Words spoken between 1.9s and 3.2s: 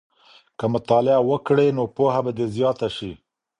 پوهه به دې زیاته سي.